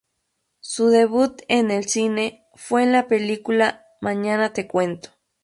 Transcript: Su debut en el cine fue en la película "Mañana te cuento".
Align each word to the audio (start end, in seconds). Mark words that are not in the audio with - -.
Su 0.61 0.87
debut 0.87 1.43
en 1.47 1.69
el 1.69 1.85
cine 1.87 2.47
fue 2.55 2.81
en 2.81 2.91
la 2.91 3.07
película 3.07 3.85
"Mañana 4.01 4.51
te 4.51 4.65
cuento". 4.67 5.09